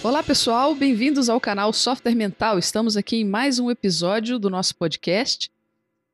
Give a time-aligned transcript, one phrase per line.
[0.00, 2.56] Olá pessoal, bem-vindos ao canal Software Mental.
[2.56, 5.50] Estamos aqui em mais um episódio do nosso podcast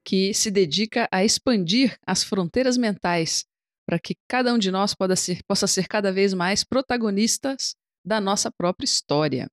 [0.02, 3.44] que se dedica a expandir as fronteiras mentais
[3.86, 8.50] para que cada um de nós ser, possa ser cada vez mais protagonistas da nossa
[8.50, 9.50] própria história.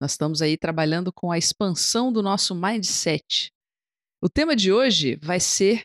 [0.00, 3.52] Nós estamos aí trabalhando com a expansão do nosso mindset.
[4.22, 5.82] O tema de hoje vai ser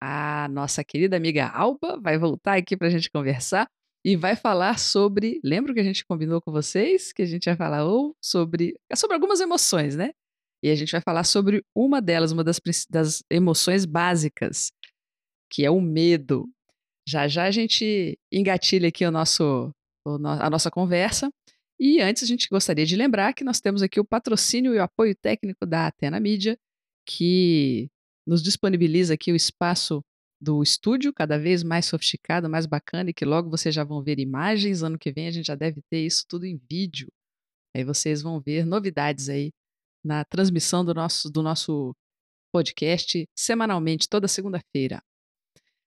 [0.00, 3.68] a nossa querida amiga Alba, vai voltar aqui para a gente conversar
[4.06, 5.40] e vai falar sobre.
[5.42, 9.14] Lembra que a gente combinou com vocês que a gente vai falar ou sobre, sobre
[9.14, 10.12] algumas emoções, né?
[10.62, 14.70] E a gente vai falar sobre uma delas, uma das, das emoções básicas,
[15.50, 16.48] que é o medo.
[17.08, 19.72] Já já a gente engatilha aqui o nosso,
[20.06, 21.28] a nossa conversa.
[21.78, 24.82] E antes a gente gostaria de lembrar que nós temos aqui o patrocínio e o
[24.84, 26.56] apoio técnico da Atena Mídia,
[27.04, 27.88] que
[28.24, 30.00] nos disponibiliza aqui o espaço
[30.40, 34.18] do estúdio, cada vez mais sofisticado, mais bacana, e que logo vocês já vão ver
[34.18, 34.82] imagens.
[34.82, 37.08] Ano que vem a gente já deve ter isso tudo em vídeo.
[37.74, 39.50] Aí vocês vão ver novidades aí
[40.04, 41.94] na transmissão do nosso, do nosso
[42.52, 45.02] podcast semanalmente, toda segunda-feira.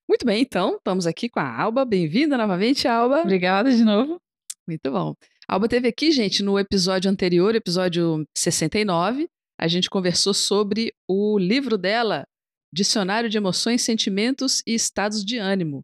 [0.08, 1.86] Muito bem, então, estamos aqui com a Alba.
[1.86, 3.22] Bem-vinda novamente, Alba.
[3.22, 4.20] Obrigada de novo.
[4.68, 5.16] Muito bom.
[5.48, 9.28] A Alba teve aqui, gente, no episódio anterior, episódio 69,
[9.60, 12.28] a gente conversou sobre o livro dela,
[12.72, 15.84] Dicionário de Emoções, Sentimentos e Estados de Ânimo.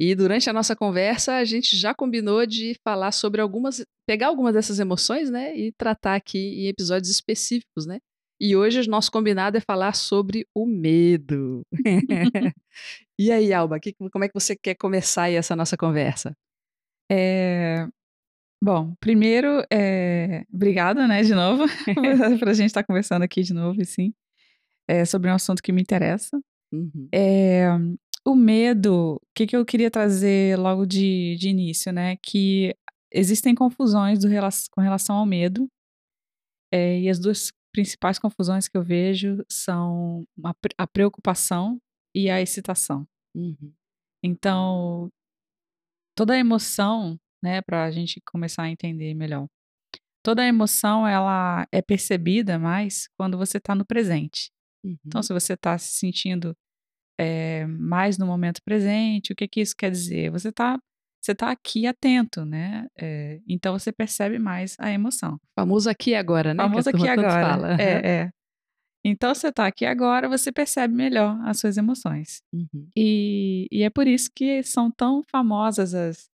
[0.00, 4.54] E durante a nossa conversa, a gente já combinou de falar sobre algumas, pegar algumas
[4.54, 7.98] dessas emoções, né, e tratar aqui em episódios específicos, né?
[8.40, 11.62] E hoje o nosso combinado é falar sobre o medo.
[13.18, 16.32] e aí, Alba, que, como é que você quer começar aí essa nossa conversa?
[17.10, 17.88] É...
[18.62, 20.44] Bom, primeiro, é...
[20.54, 21.64] obrigada, né, de novo,
[22.38, 24.14] para a gente estar tá conversando aqui de novo, assim
[24.88, 26.40] é, sobre um assunto que me interessa.
[26.72, 27.08] Uhum.
[27.12, 27.68] É,
[28.24, 32.16] o medo, o que, que eu queria trazer logo de, de início, né?
[32.16, 32.74] Que
[33.12, 34.28] existem confusões do,
[34.70, 35.68] com relação ao medo.
[36.72, 41.78] É, e as duas principais confusões que eu vejo são a, a preocupação
[42.14, 43.06] e a excitação.
[43.34, 43.72] Uhum.
[44.22, 45.10] Então,
[46.16, 49.46] toda a emoção, né, para a gente começar a entender melhor,
[50.22, 54.50] toda a emoção ela é percebida mais quando você está no presente.
[54.84, 54.98] Então, uhum.
[55.06, 56.56] Então, se você está se sentindo
[57.18, 60.30] é, mais no momento presente, o que, que isso quer dizer?
[60.30, 60.78] Você está
[61.20, 62.86] você tá aqui atento, né?
[62.96, 65.38] É, então você percebe mais a emoção.
[65.58, 66.62] Famoso aqui agora, né?
[66.62, 67.30] Famoso aqui agora.
[67.30, 67.76] Fala.
[67.80, 68.30] É, é.
[69.04, 72.40] Então você está aqui agora, você percebe melhor as suas emoções.
[72.52, 72.88] Uhum.
[72.96, 76.28] E, e, é por isso que são tão famosas as,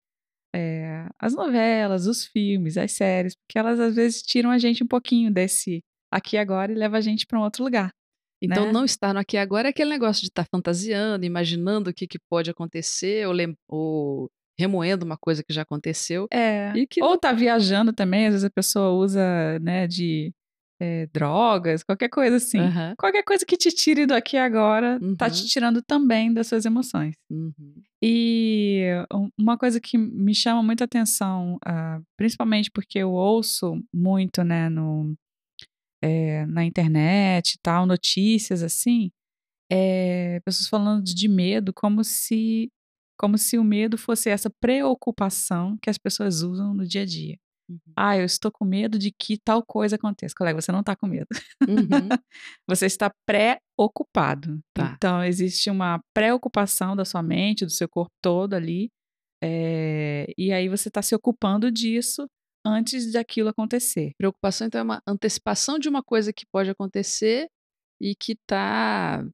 [0.55, 4.87] é, as novelas, os filmes, as séries, porque elas às vezes tiram a gente um
[4.87, 5.81] pouquinho desse
[6.11, 7.91] aqui agora e leva a gente para um outro lugar.
[8.43, 8.73] Então, né?
[8.73, 12.19] não estar no aqui agora é aquele negócio de estar fantasiando, imaginando o que, que
[12.19, 13.35] pode acontecer, ou,
[13.69, 16.27] ou, remoendo uma coisa que já aconteceu.
[16.31, 16.73] É.
[16.91, 17.03] Que...
[17.03, 20.33] Ou tá viajando também, às vezes a pessoa usa, né, de
[20.83, 22.59] é, drogas, qualquer coisa assim.
[22.59, 22.95] Uhum.
[22.99, 25.15] Qualquer coisa que te tire do aqui agora, uhum.
[25.15, 25.47] tá te uhum.
[25.47, 27.15] tirando também das suas emoções.
[27.31, 27.75] Uhum.
[28.03, 28.89] E
[29.39, 35.15] uma coisa que me chama muita atenção, uh, principalmente porque eu ouço muito, né, no
[36.03, 39.11] é, na internet e tal, notícias assim,
[39.71, 42.71] é, pessoas falando de medo como se
[43.19, 47.39] como se o medo fosse essa preocupação que as pessoas usam no dia a dia.
[47.71, 47.79] Uhum.
[47.97, 50.35] Ah, eu estou com medo de que tal coisa aconteça.
[50.37, 51.29] Colega, você não está com medo.
[51.69, 51.69] Uhum.
[52.69, 54.59] você está preocupado.
[54.75, 54.95] Tá.
[54.97, 58.91] Então, existe uma preocupação da sua mente, do seu corpo todo ali.
[59.41, 62.29] É, e aí você está se ocupando disso
[62.65, 64.12] antes daquilo acontecer.
[64.17, 67.49] Preocupação, então, é uma antecipação de uma coisa que pode acontecer
[68.00, 69.25] e que tá.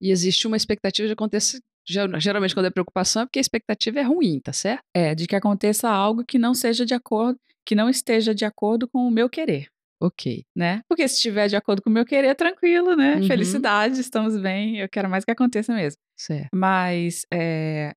[0.00, 1.60] E existe uma expectativa de acontecer.
[1.86, 4.82] Geralmente, quando é preocupação, é porque a expectativa é ruim, tá certo?
[4.94, 8.86] É, de que aconteça algo que não seja de acordo, que não esteja de acordo
[8.86, 9.68] com o meu querer.
[10.00, 10.44] Ok.
[10.54, 10.82] Né?
[10.86, 13.16] Porque se estiver de acordo com o meu querer, é tranquilo, né?
[13.16, 13.26] Uhum.
[13.26, 15.98] Felicidade, estamos bem, eu quero mais que aconteça mesmo.
[16.16, 16.50] Certo.
[16.52, 17.94] Mas é,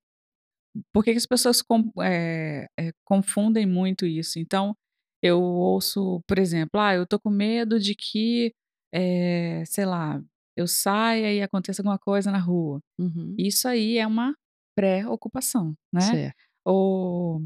[0.92, 4.38] por que, que as pessoas com, é, é, confundem muito isso?
[4.38, 4.74] Então,
[5.22, 8.52] eu ouço, por exemplo, ah, eu tô com medo de que,
[8.92, 10.20] é, sei lá,
[10.56, 12.80] eu saia e aconteça alguma coisa na rua.
[12.98, 13.34] Uhum.
[13.38, 14.34] Isso aí é uma
[14.76, 16.00] pré-ocupação, né?
[16.00, 16.36] Certo.
[16.64, 17.42] Ou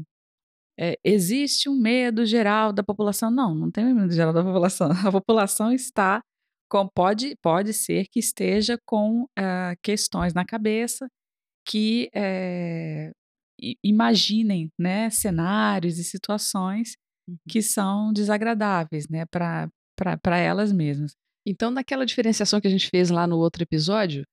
[0.79, 3.31] é, existe um medo geral da população?
[3.31, 4.89] Não, não tem medo geral da população.
[5.07, 6.21] A população está
[6.69, 11.07] com, pode, pode ser que esteja com uh, questões na cabeça
[11.65, 13.11] que é,
[13.83, 16.95] imaginem né, cenários e situações.
[17.47, 21.13] Que são desagradáveis, né, para elas mesmas.
[21.45, 24.23] Então, naquela diferenciação que a gente fez lá no outro episódio,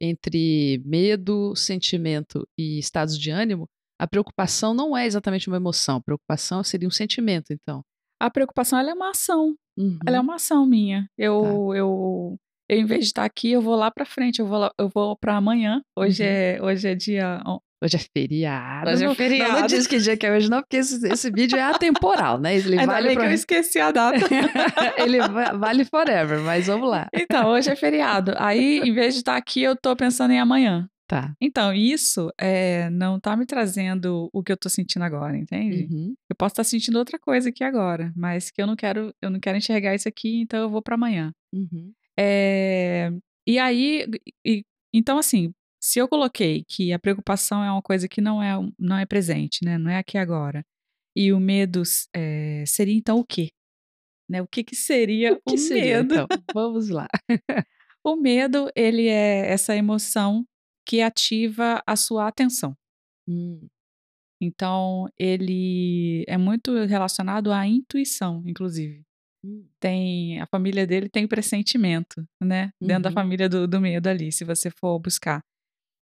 [0.00, 3.68] entre medo, sentimento e estados de ânimo,
[3.98, 7.82] a preocupação não é exatamente uma emoção, a preocupação seria um sentimento, então.
[8.20, 9.54] A preocupação, ela é uma ação.
[9.76, 9.98] Uhum.
[10.06, 11.08] Ela é uma ação minha.
[11.16, 11.48] Eu, tá.
[11.48, 12.36] eu, eu,
[12.70, 14.40] em vez de estar aqui, eu vou lá para frente.
[14.40, 15.82] Eu vou, lá, eu vou para amanhã.
[15.96, 16.28] Hoje, uhum.
[16.28, 17.42] é, hoje é dia
[17.84, 18.90] Hoje é feriado.
[18.90, 19.52] Hoje é feriado.
[19.52, 22.40] Não, não diz que dia que é hoje, não, porque esse, esse vídeo é atemporal,
[22.40, 22.56] né?
[22.56, 24.16] Ele Ainda vale bem que eu esqueci a data.
[24.96, 25.18] Ele
[25.58, 27.06] vale forever, mas vamos lá.
[27.12, 28.32] Então, hoje é feriado.
[28.38, 30.88] Aí, em vez de estar aqui, eu tô pensando em amanhã.
[31.06, 31.34] Tá.
[31.38, 35.86] Então, isso é, não tá me trazendo o que eu tô sentindo agora, entende?
[35.90, 36.14] Uhum.
[36.30, 39.28] Eu posso estar tá sentindo outra coisa aqui agora, mas que eu não quero, eu
[39.28, 41.34] não quero enxergar isso aqui, então eu vou para amanhã.
[41.52, 41.92] Uhum.
[42.18, 43.10] É,
[43.46, 44.06] e aí,
[44.42, 44.64] e,
[44.94, 45.52] então assim,
[45.84, 49.62] se eu coloquei que a preocupação é uma coisa que não é, não é presente,
[49.62, 49.76] né?
[49.76, 50.64] Não é aqui agora.
[51.14, 51.82] E o medo
[52.16, 53.50] é, seria então o quê?
[54.26, 54.40] Né?
[54.40, 56.14] O que, que seria o, que o seria, medo?
[56.14, 56.26] Então?
[56.54, 57.06] Vamos lá.
[58.02, 60.46] o medo, ele é essa emoção
[60.88, 62.74] que ativa a sua atenção.
[63.28, 63.68] Hum.
[64.40, 69.02] Então, ele é muito relacionado à intuição, inclusive.
[69.44, 69.68] Hum.
[69.78, 72.72] Tem a família dele tem pressentimento, né?
[72.80, 72.88] Uhum.
[72.88, 73.14] Dentro da uhum.
[73.14, 75.44] família do, do medo ali, se você for buscar.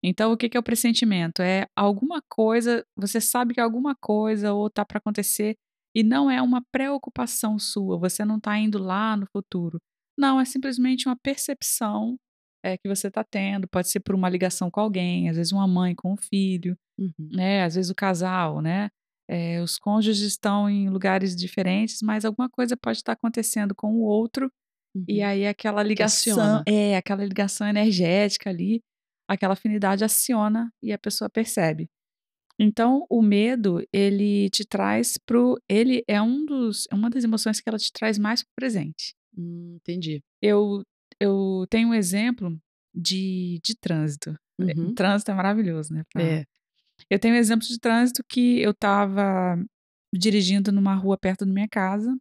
[0.04, 1.42] Então, o que, que é o pressentimento?
[1.42, 5.56] É alguma coisa, você sabe que alguma coisa ou tá para acontecer
[5.96, 9.80] e não é uma preocupação sua, você não está indo lá no futuro.
[10.18, 12.18] Não, é simplesmente uma percepção
[12.64, 13.68] é, que você está tendo.
[13.68, 17.30] Pode ser por uma ligação com alguém, às vezes uma mãe com um filho, uhum.
[17.32, 17.64] né?
[17.64, 18.90] Às vezes o casal, né?
[19.30, 24.02] É, os cônjuges estão em lugares diferentes, mas alguma coisa pode estar acontecendo com o
[24.02, 24.52] outro
[24.96, 25.06] uhum.
[25.08, 28.82] e aí aquela ligação, é aquela ligação energética ali
[29.34, 31.90] aquela afinidade aciona e a pessoa percebe.
[32.60, 35.60] Então, o medo, ele te traz pro.
[35.68, 39.16] Ele é um dos, é uma das emoções que ela te traz mais pro presente.
[39.36, 40.22] Hum, entendi.
[40.42, 40.84] Eu,
[41.20, 42.56] eu tenho um exemplo
[42.94, 44.36] de, de trânsito.
[44.60, 44.94] Uhum.
[44.94, 46.04] Trânsito é maravilhoso, né?
[46.12, 46.22] Pra...
[46.22, 46.46] É.
[47.10, 49.58] Eu tenho um exemplo de trânsito que eu estava
[50.14, 52.16] dirigindo numa rua perto da minha casa.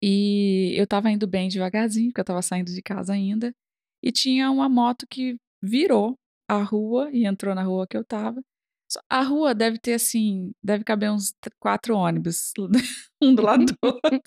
[0.00, 3.52] E eu estava indo bem devagarzinho, porque eu estava saindo de casa ainda.
[4.02, 6.16] E tinha uma moto que virou
[6.48, 8.42] a rua e entrou na rua que eu tava.
[9.08, 12.52] A rua deve ter assim, deve caber uns quatro ônibus,
[13.22, 14.20] um do lado do outro.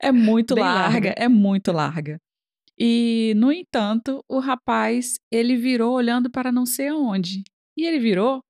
[0.00, 2.18] É muito larga, larga, é muito larga.
[2.78, 7.44] E, no entanto, o rapaz, ele virou olhando para não sei onde.
[7.76, 8.42] E ele virou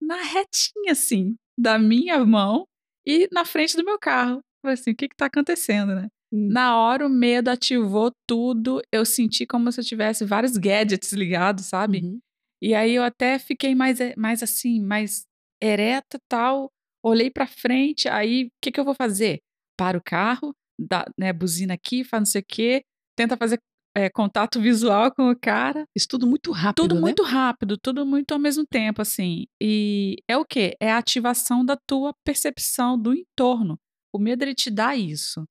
[0.00, 2.66] na retinha, assim, da minha mão
[3.06, 4.40] e na frente do meu carro.
[4.62, 6.08] Falei assim, o que que tá acontecendo, né?
[6.36, 8.82] Na hora o medo ativou tudo.
[8.92, 12.00] Eu senti como se eu tivesse vários gadgets ligados, sabe?
[12.02, 12.18] Uhum.
[12.60, 15.26] E aí eu até fiquei mais, eh, mais assim, mais
[15.62, 16.70] ereta tal.
[17.04, 19.38] Olhei para frente, aí o que, que eu vou fazer?
[19.78, 22.82] Para o carro, dá, né, buzina aqui, faz não sei o quê,
[23.16, 23.60] tenta fazer
[23.96, 25.84] é, contato visual com o cara.
[25.94, 26.82] Isso tudo muito rápido.
[26.82, 27.00] Tudo né?
[27.00, 29.44] muito rápido, tudo muito ao mesmo tempo, assim.
[29.62, 30.76] E é o quê?
[30.80, 33.78] É a ativação da tua percepção do entorno.
[34.12, 35.44] O medo ele te dá isso.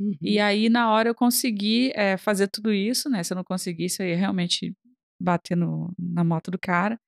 [0.00, 0.16] Uhum.
[0.22, 3.22] E aí, na hora, eu consegui é, fazer tudo isso, né?
[3.22, 4.72] Se eu não conseguisse, eu ia realmente
[5.20, 6.98] bater no, na moto do cara.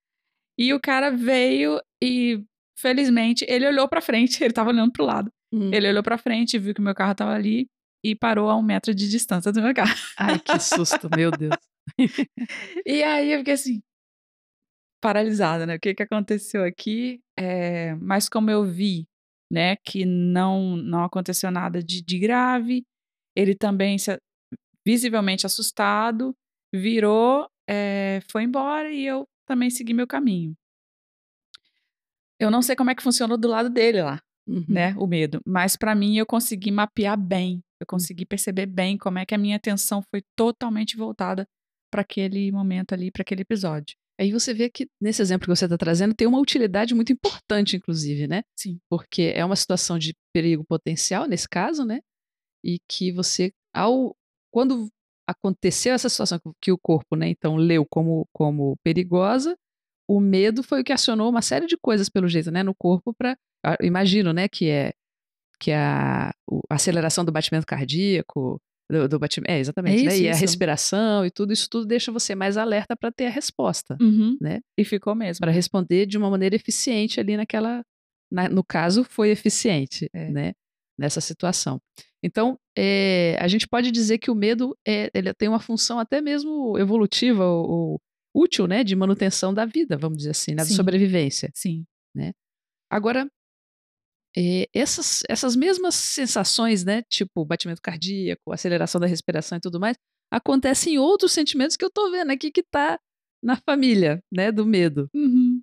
[0.58, 2.44] E o cara veio e,
[2.78, 5.30] felizmente, ele olhou pra frente, ele tava olhando pro lado.
[5.52, 5.72] Uhum.
[5.72, 7.68] Ele olhou pra frente, viu que o meu carro tava ali
[8.04, 9.94] e parou a um metro de distância do meu carro.
[10.18, 11.56] Ai, que susto, meu Deus.
[12.86, 13.82] e aí eu fiquei assim,
[15.00, 15.76] paralisada, né?
[15.76, 17.20] O que que aconteceu aqui?
[17.38, 19.06] É, mas como eu vi
[19.50, 22.84] né, que não não aconteceu nada de, de grave.
[23.36, 24.18] Ele também se,
[24.86, 26.34] visivelmente assustado
[26.74, 30.54] virou, é, foi embora e eu também segui meu caminho.
[32.38, 34.64] Eu não sei como é que funcionou do lado dele lá, uhum.
[34.68, 37.88] né, o medo, mas para mim eu consegui mapear bem, eu hum.
[37.88, 41.46] consegui perceber bem como é que a minha atenção foi totalmente voltada
[41.92, 43.96] para aquele momento ali, para aquele episódio.
[44.20, 47.76] Aí você vê que nesse exemplo que você está trazendo tem uma utilidade muito importante,
[47.76, 48.42] inclusive, né?
[48.54, 48.78] Sim.
[48.90, 52.00] Porque é uma situação de perigo potencial, nesse caso, né?
[52.62, 54.14] E que você, ao
[54.52, 54.88] quando
[55.26, 59.56] aconteceu essa situação que o corpo, né, então leu como, como perigosa,
[60.08, 63.14] o medo foi o que acionou uma série de coisas pelo jeito, né, no corpo
[63.14, 63.36] para,
[63.80, 64.92] imagino, né, que é
[65.60, 66.30] que é a,
[66.70, 69.50] a aceleração do batimento cardíaco, do, do batimento.
[69.50, 70.06] É, exatamente.
[70.06, 70.22] É isso, né?
[70.22, 73.96] E a respiração e tudo, isso tudo deixa você mais alerta para ter a resposta.
[74.00, 74.36] Uhum.
[74.40, 74.60] Né?
[74.76, 75.40] E ficou mesmo.
[75.40, 77.82] Para responder de uma maneira eficiente ali naquela.
[78.30, 80.30] Na, no caso, foi eficiente, é.
[80.30, 80.52] né?
[80.98, 81.80] Nessa situação.
[82.22, 86.20] Então, é, a gente pode dizer que o medo é, ele tem uma função até
[86.20, 88.00] mesmo evolutiva ou, ou
[88.34, 88.84] útil, né?
[88.84, 90.58] De manutenção da vida, vamos dizer assim, né?
[90.58, 91.50] Da sobrevivência.
[91.54, 91.84] Sim.
[92.14, 92.32] Né?
[92.90, 93.28] Agora,
[94.36, 99.96] é, essas, essas mesmas sensações, né, tipo batimento cardíaco, aceleração da respiração e tudo mais,
[100.30, 102.98] acontecem em outros sentimentos que eu tô vendo aqui que tá
[103.42, 105.08] na família, né, do medo.
[105.14, 105.60] Uhum.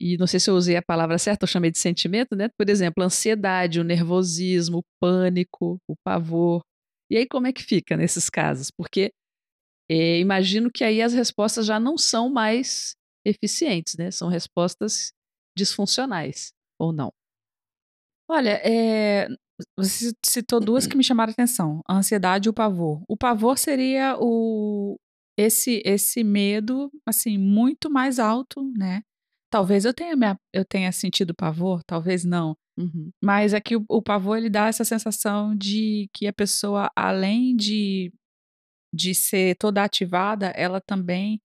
[0.00, 2.48] e não sei se eu usei a palavra certa, eu chamei de sentimento, né?
[2.58, 6.62] Por exemplo, ansiedade, o nervosismo, o pânico, o pavor.
[7.10, 8.70] E aí como é que fica nesses casos?
[8.70, 9.12] Porque
[9.88, 12.94] é, imagino que aí as respostas já não são mais
[13.24, 14.10] eficientes, né?
[14.10, 15.12] São respostas
[15.56, 17.12] disfuncionais, ou não?
[18.28, 19.28] Olha, é,
[19.76, 23.02] você citou duas que me chamaram a atenção: a ansiedade e o pavor.
[23.08, 24.96] O pavor seria o
[25.36, 29.02] esse esse medo assim muito mais alto, né?
[29.50, 30.16] Talvez eu tenha
[30.52, 32.56] eu tenha sentido pavor, talvez não.
[32.76, 33.10] Uhum.
[33.22, 37.54] Mas é que o, o, pavor ele dá essa sensação de que a pessoa, além
[37.54, 38.12] de,
[38.92, 41.40] de ser toda ativada, ela também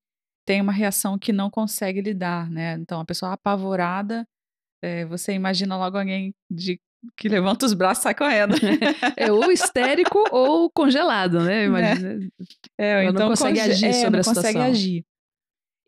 [0.45, 2.73] tem uma reação que não consegue lidar, né?
[2.73, 4.25] Então, a pessoa apavorada,
[4.81, 6.79] é, você imagina logo alguém de
[7.15, 8.55] que levanta os braços e sai correndo.
[9.17, 11.65] é ou histérico ou congelado, né?
[11.65, 12.29] Imagina.
[12.77, 14.43] É, então não consegue agir é, sobre não a situação.
[14.43, 15.05] consegue agir.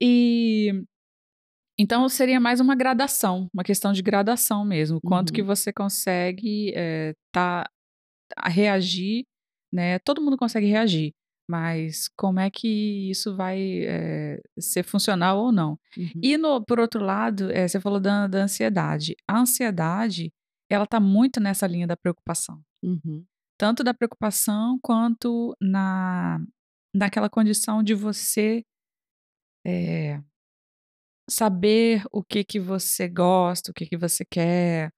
[0.01, 0.83] E
[1.77, 4.99] então seria mais uma gradação, uma questão de gradação mesmo.
[5.01, 5.35] Quanto uhum.
[5.35, 7.69] que você consegue é, tá,
[8.45, 9.25] reagir,
[9.71, 9.99] né?
[9.99, 11.13] Todo mundo consegue reagir,
[11.49, 15.79] mas como é que isso vai é, ser funcional ou não?
[15.97, 16.21] Uhum.
[16.21, 19.15] E no, por outro lado, é, você falou da, da ansiedade.
[19.27, 20.31] A ansiedade
[20.69, 22.61] ela está muito nessa linha da preocupação.
[22.81, 23.25] Uhum.
[23.57, 26.39] Tanto da preocupação quanto na
[26.93, 28.65] naquela condição de você
[29.65, 30.21] é,
[31.29, 34.91] saber o que que você gosta, o que que você quer,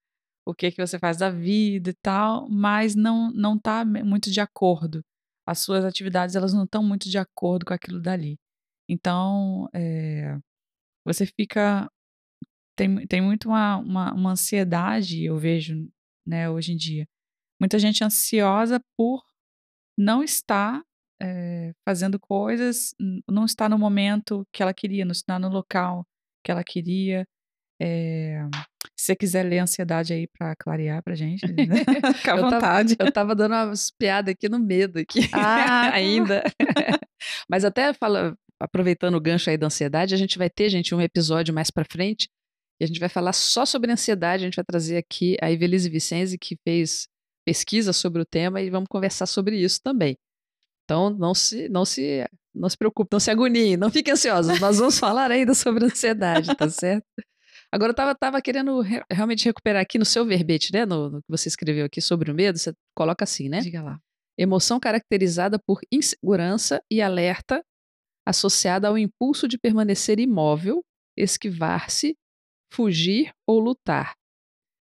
[0.45, 4.41] o que que você faz da vida e tal, mas não não está muito de
[4.41, 5.03] acordo.
[5.45, 8.37] As suas atividades elas não estão muito de acordo com aquilo dali.
[8.89, 10.37] Então, é,
[11.05, 11.89] você fica
[12.75, 15.87] tem, tem muito uma, uma, uma ansiedade, eu vejo,
[16.25, 17.07] né, hoje em dia.
[17.59, 19.23] Muita gente ansiosa por
[19.97, 20.83] não estar
[21.21, 22.93] é, fazendo coisas,
[23.29, 26.05] não estar no momento que ela queria, não estar no local
[26.43, 27.25] que ela queria.
[27.81, 28.39] É,
[28.95, 31.65] se você quiser ler ansiedade aí para clarear pra gente, né?
[32.15, 32.93] fica à vontade.
[32.93, 36.43] Eu tava, eu tava dando umas piadas aqui no medo aqui ah, ainda.
[37.49, 41.01] Mas até fala, aproveitando o gancho aí da ansiedade, a gente vai ter, gente, um
[41.01, 42.29] episódio mais para frente
[42.79, 44.43] e a gente vai falar só sobre ansiedade.
[44.43, 47.07] A gente vai trazer aqui a Ivelise Vicenzi, que fez
[47.45, 50.17] pesquisa sobre o tema, e vamos conversar sobre isso também.
[50.83, 54.59] Então, não se, não se, não se preocupe, não se agonie, não fique ansiosos.
[54.59, 57.05] Nós vamos falar ainda sobre ansiedade, tá certo?
[57.73, 60.85] Agora, eu tava, tava querendo re realmente recuperar aqui no seu verbete, né?
[60.85, 63.61] No, no, que você escreveu aqui sobre o medo, você coloca assim, né?
[63.61, 63.99] Diga lá.
[64.37, 67.63] Emoção caracterizada por insegurança e alerta
[68.27, 70.83] associada ao impulso de permanecer imóvel,
[71.17, 72.15] esquivar-se
[72.71, 74.13] fugir ou lutar,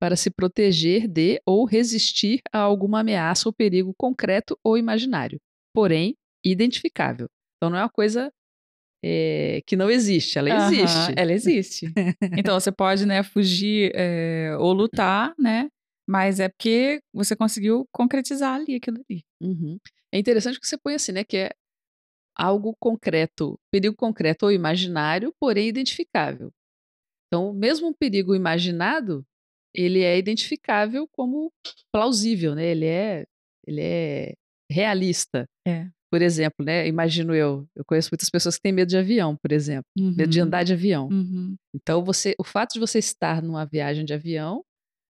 [0.00, 5.38] para se proteger de ou resistir a alguma ameaça ou perigo concreto ou imaginário,
[5.72, 7.28] porém identificável.
[7.56, 8.28] Então não é uma coisa
[9.04, 11.12] é, que não existe, ela existe.
[11.16, 11.87] ela existe.
[12.38, 15.68] então você pode, né, fugir é, ou lutar, né?
[16.09, 19.23] Mas é porque você conseguiu concretizar ali aquilo ali.
[19.40, 19.78] Uhum.
[20.12, 21.25] É interessante que você põe assim, né?
[21.25, 21.50] Que é
[22.37, 26.50] algo concreto, perigo concreto ou imaginário, porém identificável.
[27.26, 29.25] Então, mesmo um perigo imaginado,
[29.75, 31.50] ele é identificável como
[31.90, 32.66] plausível, né?
[32.66, 33.25] Ele é,
[33.66, 34.35] ele é
[34.71, 35.47] realista.
[35.66, 35.88] É.
[36.12, 36.87] Por exemplo, né?
[36.87, 40.14] Imagino eu, eu conheço muitas pessoas que têm medo de avião, por exemplo, uhum.
[40.14, 40.47] medo de uhum.
[40.47, 41.09] andar de avião.
[41.09, 41.57] Uhum.
[41.75, 44.62] Então, você, o fato de você estar numa viagem de avião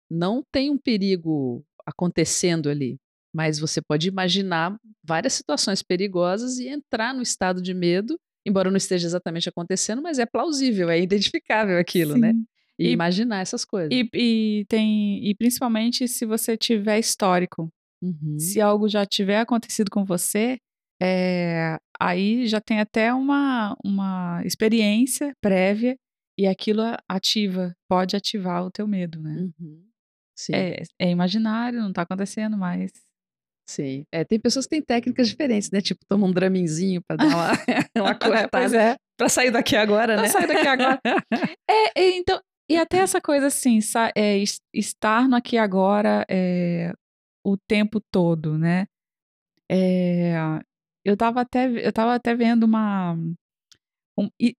[0.10, 2.98] não tem um perigo acontecendo ali,
[3.34, 8.16] mas você pode imaginar várias situações perigosas e entrar no estado de medo
[8.46, 12.32] embora não esteja exatamente acontecendo, mas é plausível, é identificável aquilo, né?
[12.32, 12.38] Sim.
[12.38, 12.44] né?
[12.80, 13.92] E, e, imaginar essas coisas.
[13.92, 18.40] E, e, tem e principalmente se você tiver histórico, uhum.
[18.40, 20.58] se algo já tiver acontecido com você,
[21.02, 25.96] é, aí já tem até uma uma experiência prévia
[26.38, 29.50] e aquilo ativa, pode ativar o teu medo, né?
[29.60, 29.84] Uhum.
[30.54, 32.92] É, é imaginário, não está acontecendo, mas
[33.70, 34.06] Sim.
[34.12, 35.80] É, tem pessoas que têm técnicas diferentes, né?
[35.80, 37.52] Tipo, toma um draminzinho pra dar uma,
[37.96, 38.78] uma cortada.
[38.78, 38.98] é.
[39.18, 40.30] Pra sair daqui agora, pra né?
[40.30, 41.00] sair daqui agora.
[41.70, 43.80] é, é, então, e até essa coisa assim,
[44.16, 44.44] é,
[44.74, 46.92] estar no aqui agora é,
[47.46, 48.88] o tempo todo, né?
[49.70, 50.34] É,
[51.06, 53.14] eu tava até, eu tava até vendo uma.
[54.18, 54.54] Um, e,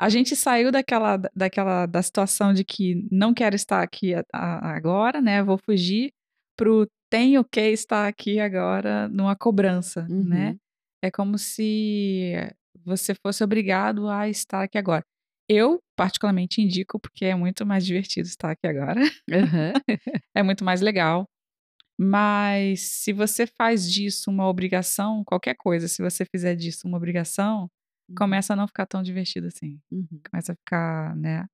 [0.00, 4.76] a gente saiu daquela, daquela da situação de que não quero estar aqui a, a,
[4.76, 5.42] agora, né?
[5.42, 6.12] Vou fugir
[6.56, 10.14] pro tenho que estar aqui agora numa cobrança, né?
[10.14, 10.24] uhum.
[10.28, 10.56] né?
[11.02, 12.32] É como se
[12.84, 15.04] você fosse obrigado a estar aqui agora.
[15.48, 19.00] Eu, particularmente, indico porque é muito mais divertido estar aqui agora.
[19.00, 19.72] Uhum.
[20.36, 21.26] é muito mais legal.
[22.00, 27.62] Mas se você faz disso uma obrigação, qualquer coisa, se você fizer disso uma obrigação,
[28.08, 28.14] uhum.
[28.16, 29.80] começa a não ficar tão divertido assim.
[29.90, 30.20] Uhum.
[30.30, 31.46] Começa a ficar, né?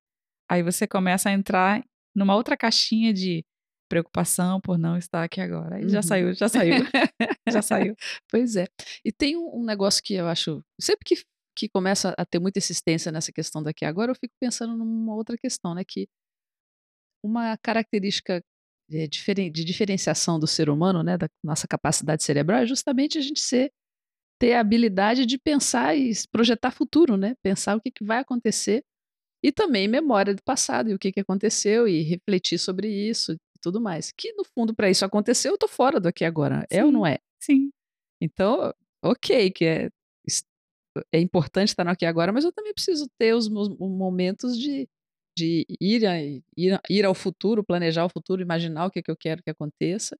[0.51, 1.83] Aí você começa a entrar
[2.15, 3.43] numa outra caixinha de
[3.89, 5.77] preocupação por não estar aqui agora.
[5.77, 5.89] Aí uhum.
[5.89, 6.75] já saiu, já saiu.
[7.51, 7.97] já saiu.
[8.31, 8.67] Pois é.
[9.03, 10.63] E tem um, um negócio que eu acho.
[10.79, 11.25] Sempre que,
[11.57, 15.39] que começa a ter muita insistência nessa questão daqui agora, eu fico pensando numa outra
[15.39, 15.83] questão, né?
[15.87, 16.07] Que
[17.25, 18.43] uma característica
[18.89, 21.17] de, de diferenciação do ser humano, né?
[21.17, 23.73] Da nossa capacidade cerebral, é justamente a gente ser
[24.39, 27.35] ter a habilidade de pensar e projetar futuro, né?
[27.43, 28.85] Pensar o que, que vai acontecer
[29.43, 33.39] e também memória do passado e o que, que aconteceu e refletir sobre isso e
[33.61, 34.11] tudo mais.
[34.13, 36.91] Que no fundo para isso acontecer eu tô fora do aqui agora, sim, é ou
[36.93, 37.19] não é?
[37.41, 37.71] Sim.
[38.21, 38.73] Então,
[39.03, 39.91] ok, que é
[41.13, 44.89] é importante estar no aqui agora, mas eu também preciso ter os meus momentos de,
[45.37, 46.43] de ir, a, ir,
[46.89, 50.17] ir ao futuro, planejar o futuro, imaginar o que, que eu quero que aconteça,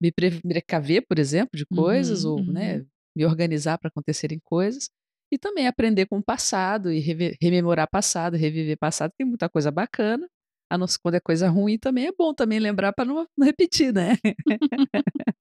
[0.00, 4.90] me precaver, por exemplo, de coisas, uhum, ou né, uhum me organizar para acontecerem coisas
[5.32, 7.00] e também aprender com o passado e
[7.40, 10.28] rememorar passado, reviver passado, tem muita coisa bacana.
[10.70, 13.92] A nossa, quando é coisa ruim também é bom também lembrar para não, não, repetir,
[13.92, 14.16] né?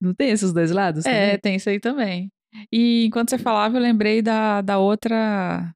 [0.00, 1.04] não tem esses dois lados?
[1.04, 1.40] É, também?
[1.40, 2.32] tem isso aí também.
[2.72, 5.72] E enquanto você falava, eu lembrei da, da outra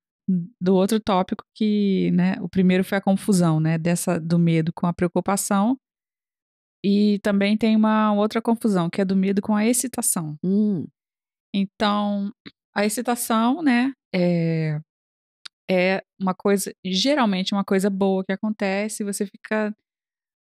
[0.61, 4.87] do outro tópico que, né, o primeiro foi a confusão, né, dessa do medo com
[4.87, 5.77] a preocupação.
[6.83, 10.37] E também tem uma outra confusão, que é do medo com a excitação.
[10.45, 10.87] Hum.
[11.55, 12.31] Então,
[12.75, 14.81] a excitação, né, é,
[15.71, 19.75] é uma coisa, geralmente uma coisa boa que acontece, você fica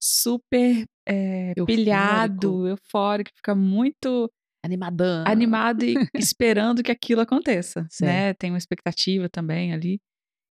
[0.03, 4.31] super é, pilhado, eufórico, fica muito
[4.63, 8.05] animadão, animado e esperando que aquilo aconteça, Sim.
[8.07, 8.35] né?
[8.35, 10.01] Tem uma expectativa também ali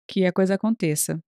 [0.07, 1.19] que a coisa aconteça.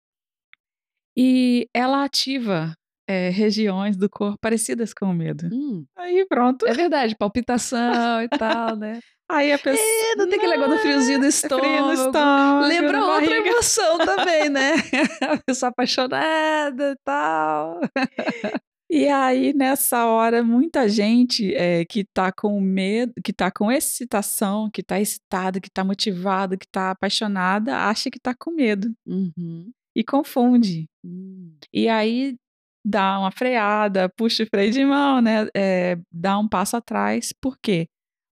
[1.17, 2.75] E ela ativa
[3.09, 5.49] é, regiões do corpo parecidas com o medo.
[5.53, 5.85] Hum.
[5.97, 6.67] Aí pronto.
[6.67, 9.01] É verdade, palpitação e tal, né?
[9.31, 9.87] Aí a pessoa.
[9.87, 11.67] É, não tem aquele negócio do friozinho do estômago.
[11.67, 13.49] Frio no estômago Lembra outra barriga.
[13.49, 14.73] emoção também, né?
[15.23, 17.81] a pessoa apaixonada e tal.
[18.95, 24.71] E aí, nessa hora, muita gente é, que tá com medo, que tá com excitação,
[24.71, 28.93] que tá excitada, que tá motivada, que tá apaixonada, acha que tá com medo.
[29.07, 29.73] Uhum.
[29.97, 30.85] E confunde.
[31.03, 31.57] Uhum.
[31.73, 32.37] E aí
[32.85, 35.47] dá uma freada, puxa o freio de mão, né?
[35.57, 37.33] É, dá um passo atrás.
[37.41, 37.89] Por quê?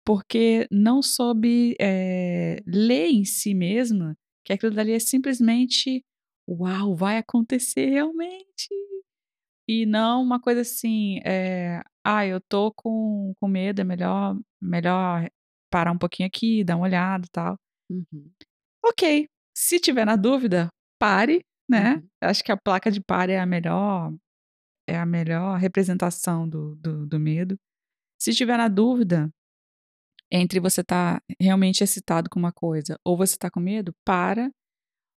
[0.09, 6.03] porque não soube é, ler em si mesma que aquilo dali é simplesmente
[6.49, 8.67] uau, vai acontecer realmente.
[9.69, 15.29] E não uma coisa assim, é, ah, eu tô com, com medo, é melhor, melhor
[15.69, 17.55] parar um pouquinho aqui, dar uma olhada e tal.
[17.87, 18.31] Uhum.
[18.83, 21.97] Ok, se tiver na dúvida, pare, né?
[21.97, 22.07] Uhum.
[22.19, 24.11] Acho que a placa de pare é a melhor,
[24.87, 27.55] é a melhor representação do, do, do medo.
[28.19, 29.29] Se tiver na dúvida,
[30.31, 34.49] entre você estar tá realmente excitado com uma coisa ou você está com medo, para,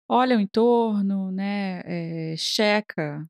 [0.08, 1.82] olha o entorno, né?
[1.84, 3.24] É, checa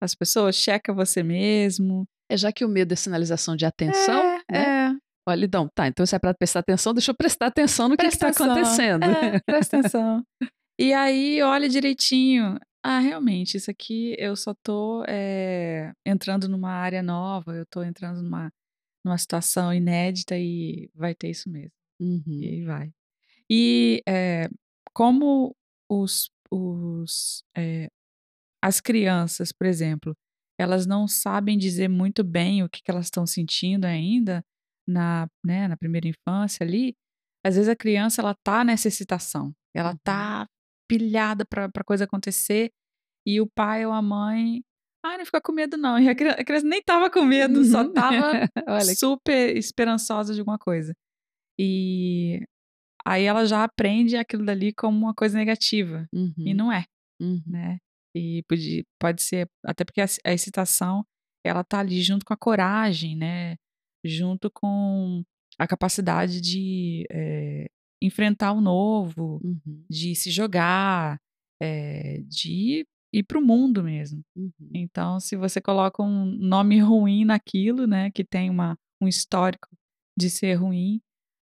[0.00, 2.06] as pessoas, checa você mesmo.
[2.28, 4.92] É já que o medo é sinalização de atenção, é, né?
[4.92, 4.96] É.
[5.28, 8.26] Olha, então, tá, então se é para prestar atenção, deixa eu prestar atenção no presta
[8.26, 9.04] que está acontecendo.
[9.04, 10.24] É, presta atenção.
[10.78, 12.58] e aí, olha direitinho.
[12.82, 18.22] Ah, realmente, isso aqui eu só tô é, entrando numa área nova, eu tô entrando
[18.22, 18.52] numa
[19.06, 21.70] numa situação inédita e vai ter isso mesmo.
[22.00, 22.22] Uhum.
[22.26, 22.92] E aí vai.
[23.48, 24.48] E é,
[24.92, 25.54] como
[25.88, 27.88] os, os é,
[28.62, 30.14] as crianças, por exemplo,
[30.58, 34.42] elas não sabem dizer muito bem o que, que elas estão sentindo ainda
[34.88, 36.94] na, né, na primeira infância ali,
[37.44, 39.98] às vezes a criança ela tá nessa excitação, ela uhum.
[40.02, 40.46] tá
[40.88, 42.70] pilhada para coisa acontecer
[43.26, 44.62] e o pai ou a mãe
[45.06, 46.00] ah, não fica com medo, não.
[46.00, 47.92] E a criança, a criança nem tava com medo, só uhum.
[47.92, 48.32] tava
[48.98, 50.92] super esperançosa de alguma coisa.
[51.56, 52.40] E
[53.04, 56.08] aí ela já aprende aquilo dali como uma coisa negativa.
[56.12, 56.34] Uhum.
[56.38, 56.84] E não é,
[57.20, 57.40] uhum.
[57.46, 57.78] né?
[58.16, 61.04] E pode, pode ser, até porque a, a excitação,
[61.44, 63.56] ela tá ali junto com a coragem, né?
[64.04, 65.22] Junto com
[65.58, 67.66] a capacidade de é,
[68.02, 69.84] enfrentar o novo, uhum.
[69.90, 71.18] de se jogar,
[71.60, 74.22] é, de ir para o mundo mesmo.
[74.36, 74.70] Uhum.
[74.74, 79.68] Então, se você coloca um nome ruim naquilo, né, que tem uma, um histórico
[80.18, 81.00] de ser ruim,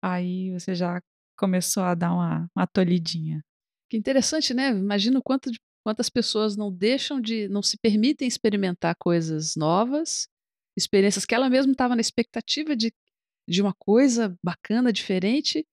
[0.03, 1.01] aí você já
[1.39, 3.43] começou a dar uma, uma tolhidinha.
[3.91, 4.71] Que interessante, né?
[4.71, 10.29] Imagina quanto de, quantas pessoas não deixam de, não se permitem experimentar coisas novas,
[10.77, 12.93] experiências que ela mesma estava na expectativa de,
[13.49, 15.67] de uma coisa bacana, diferente,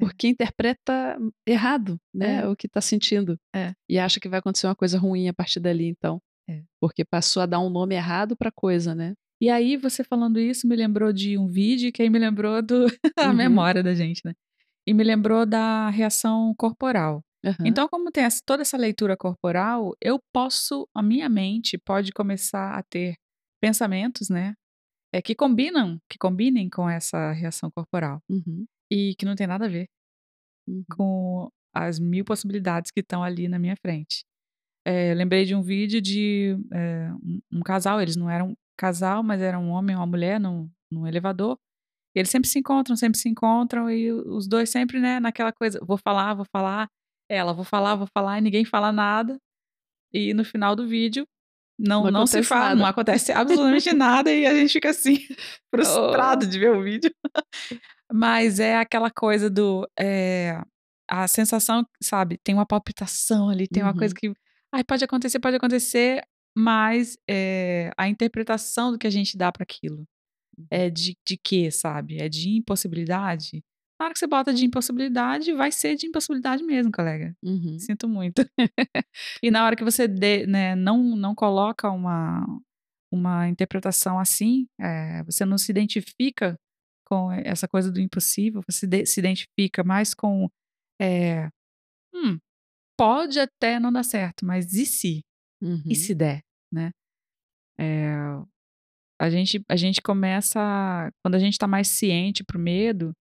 [0.00, 2.48] porque interpreta errado, né, é.
[2.48, 3.38] o que está sentindo.
[3.54, 3.74] É.
[3.86, 6.18] E acha que vai acontecer uma coisa ruim a partir dali, então.
[6.48, 6.62] É.
[6.80, 9.12] Porque passou a dar um nome errado para coisa, né?
[9.38, 12.86] E aí, você falando isso, me lembrou de um vídeo que aí me lembrou do
[13.18, 13.34] a uhum.
[13.34, 14.32] memória da gente, né?
[14.88, 17.22] e me lembrou da reação corporal.
[17.44, 17.66] Uhum.
[17.66, 22.76] Então, como tem essa, toda essa leitura corporal, eu posso, a minha mente pode começar
[22.76, 23.14] a ter
[23.60, 24.54] pensamentos, né?
[25.12, 28.20] É, que combinam, que combinem com essa reação corporal.
[28.28, 28.66] Uhum.
[28.90, 29.86] E que não tem nada a ver
[30.68, 30.84] uhum.
[30.90, 34.24] com as mil possibilidades que estão ali na minha frente.
[34.86, 39.40] É, lembrei de um vídeo de é, um, um, casal, eles não eram casal, mas
[39.40, 41.58] eram um homem e uma mulher num, num elevador.
[42.14, 45.98] Eles sempre se encontram, sempre se encontram, e os dois sempre, né, naquela coisa, vou
[45.98, 46.88] falar, vou falar,
[47.28, 49.38] ela, vou falar, vou falar, e ninguém fala nada.
[50.12, 51.26] E no final do vídeo,
[51.78, 52.76] não, não, não se fala, nada.
[52.76, 55.18] não acontece absolutamente nada, e a gente fica assim,
[55.70, 56.48] frustrado oh.
[56.48, 57.14] de ver o vídeo.
[58.12, 59.88] Mas é aquela coisa do.
[59.98, 60.60] É,
[61.08, 63.90] a sensação, sabe, tem uma palpitação ali, tem uhum.
[63.90, 64.32] uma coisa uhum.
[64.32, 64.40] que.
[64.72, 66.22] Ai, pode acontecer, pode acontecer,
[66.56, 70.04] mas é, a interpretação do que a gente dá para aquilo
[70.70, 70.90] é uhum.
[70.90, 72.18] de, de quê, sabe?
[72.18, 73.62] É de impossibilidade?
[73.98, 77.34] Na hora que você bota de impossibilidade, vai ser de impossibilidade mesmo, colega.
[77.42, 77.78] Uhum.
[77.80, 78.42] Sinto muito.
[79.42, 82.44] e na hora que você de, né, não, não coloca uma,
[83.12, 86.56] uma interpretação assim, é, você não se identifica
[87.04, 90.48] com essa coisa do impossível, você de, se identifica mais com.
[91.00, 91.48] É,
[92.14, 92.38] hum,
[92.96, 95.24] pode até não dar certo, mas e se?
[95.60, 95.82] Uhum.
[95.86, 96.90] E se der, né?
[97.80, 98.14] É,
[99.20, 100.60] a gente, a gente começa,
[101.24, 103.12] quando a gente está mais ciente pro medo,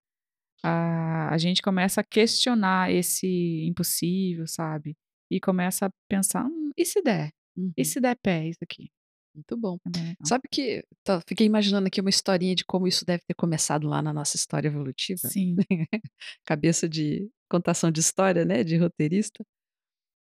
[0.63, 4.95] a, a gente começa a questionar esse impossível, sabe?
[5.29, 7.31] E começa a pensar, hum, e se der?
[7.55, 7.71] Uhum.
[7.75, 8.89] E se der pé isso aqui?
[9.35, 9.77] Muito bom.
[9.95, 13.87] É Sabe que tá, fiquei imaginando aqui uma historinha de como isso deve ter começado
[13.87, 15.27] lá na nossa história evolutiva.
[15.27, 15.55] Sim.
[16.45, 18.63] Cabeça de contação de história, né?
[18.63, 19.45] De roteirista.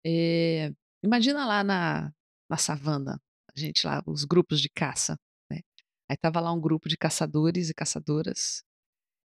[0.06, 2.12] É, imagina lá na,
[2.50, 3.20] na savana,
[3.56, 5.18] a gente lá, os grupos de caça.
[6.10, 8.64] Aí tava lá um grupo de caçadores e caçadoras.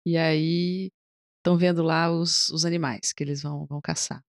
[0.06, 0.90] E aí
[1.38, 4.22] estão vendo lá os, os animais que eles vão, vão caçar.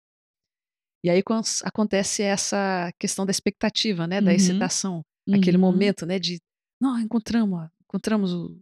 [1.04, 1.22] E aí
[1.62, 4.36] acontece essa questão da expectativa, né, da uhum.
[4.36, 5.36] excitação, uhum.
[5.36, 6.38] aquele momento, né, de
[6.80, 8.60] não encontramos, encontramos o,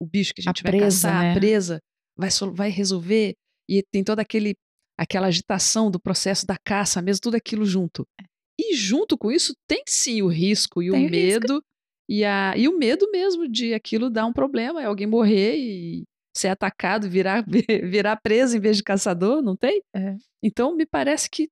[0.00, 1.32] o bicho que a gente a vai presa, caçar, né?
[1.32, 1.80] a presa,
[2.16, 3.34] vai vai resolver
[3.68, 4.54] e tem toda aquele
[4.98, 8.06] aquela agitação do processo da caça, mesmo tudo aquilo junto.
[8.20, 8.24] É.
[8.60, 11.64] E junto com isso tem sim o risco e tem o medo risco.
[12.10, 16.04] E, a, e o medo mesmo de aquilo dar um problema, é alguém morrer e
[16.38, 17.44] ser atacado, virar,
[17.90, 19.82] virar preso em vez de caçador, não tem?
[19.94, 20.16] É.
[20.42, 21.50] Então, me parece que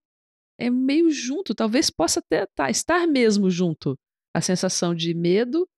[0.58, 3.98] é meio junto, talvez possa até tá, estar mesmo junto
[4.34, 5.68] a sensação de medo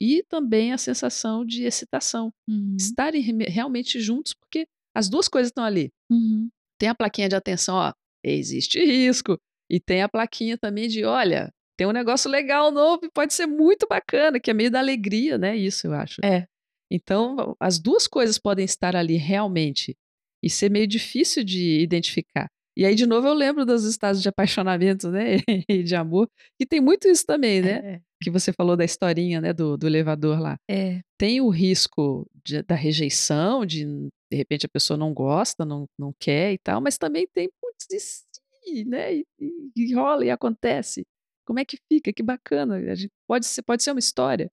[0.00, 2.32] e também a sensação de excitação.
[2.48, 2.76] Uhum.
[2.78, 5.92] Estarem realmente juntos, porque as duas coisas estão ali.
[6.10, 6.48] Uhum.
[6.78, 7.92] Tem a plaquinha de atenção, ó,
[8.24, 9.38] existe risco,
[9.70, 13.46] e tem a plaquinha também de, olha, tem um negócio legal novo e pode ser
[13.46, 15.56] muito bacana, que é meio da alegria, né?
[15.56, 16.24] Isso eu acho.
[16.24, 16.46] É.
[16.90, 19.96] Então, as duas coisas podem estar ali realmente
[20.42, 22.48] e ser meio difícil de identificar.
[22.76, 25.36] E aí, de novo, eu lembro dos estados de apaixonamento, né?
[25.68, 27.94] e de amor, que tem muito isso também, né?
[27.94, 28.00] É.
[28.20, 29.52] Que você falou da historinha, né?
[29.52, 30.56] Do, do elevador lá.
[30.68, 31.00] É.
[31.16, 33.86] Tem o risco de, da rejeição, de
[34.30, 38.26] de repente a pessoa não gosta, não, não quer e tal, mas também tem, putz,
[38.66, 39.14] e, né?
[39.14, 41.06] E, e, e rola e acontece.
[41.46, 42.12] Como é que fica?
[42.12, 42.76] Que bacana.
[42.76, 44.50] A gente pode, ser, pode ser uma história.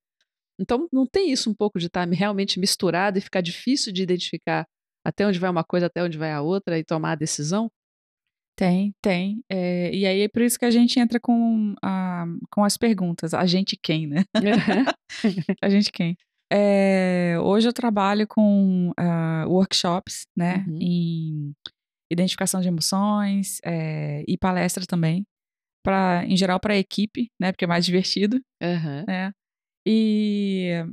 [0.61, 4.65] Então, não tem isso um pouco de estar realmente misturado e ficar difícil de identificar
[5.03, 7.71] até onde vai uma coisa, até onde vai a outra e tomar a decisão?
[8.55, 9.43] Tem, tem.
[9.49, 13.33] É, e aí é por isso que a gente entra com, a, com as perguntas.
[13.33, 14.23] A gente quem, né?
[15.61, 16.15] a gente quem?
[16.53, 20.65] É, hoje eu trabalho com uh, workshops, né?
[20.67, 20.77] Uhum.
[20.79, 21.53] Em
[22.11, 25.25] identificação de emoções é, e palestra também
[25.83, 27.51] para em geral para a equipe, né?
[27.51, 28.39] Porque é mais divertido.
[28.61, 29.05] Uhum.
[29.07, 29.31] Né?
[29.85, 30.83] E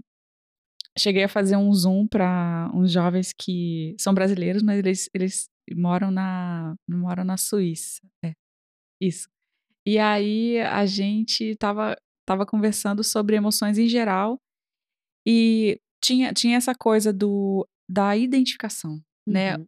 [0.98, 6.10] cheguei a fazer um zoom para uns jovens que são brasileiros, mas eles, eles moram
[6.10, 8.00] na moram na Suíça.
[8.24, 8.32] É,
[9.00, 9.28] isso.
[9.86, 11.96] E aí a gente tava
[12.26, 14.38] tava conversando sobre emoções em geral
[15.26, 19.54] e tinha tinha essa coisa do da identificação, né?
[19.54, 19.60] uhum.
[19.60, 19.66] né?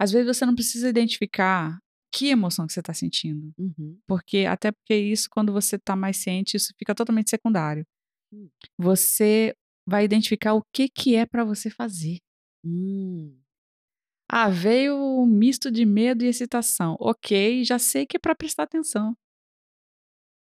[0.00, 1.78] Às vezes você não precisa identificar
[2.12, 3.52] que emoção que você está sentindo.
[3.58, 3.98] Uhum.
[4.06, 7.86] Porque, até porque isso, quando você está mais ciente, isso fica totalmente secundário.
[8.32, 8.48] Uhum.
[8.78, 9.54] Você
[9.86, 12.18] vai identificar o que, que é para você fazer.
[12.64, 13.38] Uhum.
[14.28, 16.96] Ah, veio um misto de medo e excitação.
[16.98, 19.16] Ok, já sei que é para prestar atenção.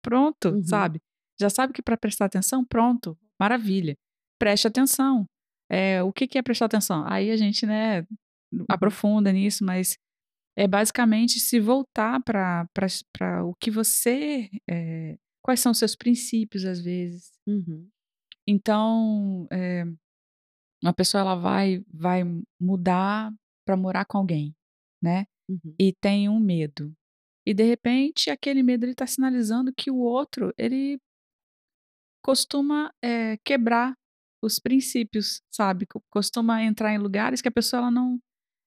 [0.03, 0.63] Pronto, uhum.
[0.63, 1.01] sabe?
[1.39, 2.65] Já sabe que para prestar atenção?
[2.65, 3.95] Pronto, maravilha.
[4.37, 5.25] Preste atenção.
[5.69, 7.05] É, o que, que é prestar atenção?
[7.07, 8.01] Aí a gente, né,
[8.51, 8.65] uhum.
[8.69, 9.97] aprofunda nisso, mas
[10.57, 12.67] é basicamente se voltar para
[13.45, 14.49] o que você.
[14.69, 17.31] É, quais são os seus princípios, às vezes.
[17.47, 17.89] Uhum.
[18.47, 19.83] Então, é,
[20.83, 22.23] uma pessoa ela vai, vai
[22.59, 23.33] mudar
[23.65, 24.55] para morar com alguém,
[25.01, 25.25] né?
[25.49, 25.75] Uhum.
[25.79, 26.93] E tem um medo.
[27.45, 30.99] E de repente aquele medo ele está sinalizando que o outro ele
[32.23, 33.95] costuma é, quebrar
[34.43, 35.87] os princípios, sabe?
[36.09, 38.19] Costuma entrar em lugares que a pessoa ela não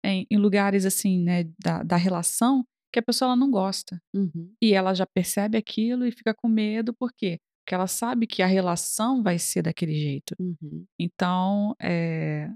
[0.05, 4.01] em, em lugares assim, né, da, da relação que a pessoa ela não gosta.
[4.15, 4.53] Uhum.
[4.61, 7.39] E ela já percebe aquilo e fica com medo, por quê?
[7.65, 10.35] Porque ela sabe que a relação vai ser daquele jeito.
[10.39, 10.85] Uhum.
[11.01, 12.51] Então, é...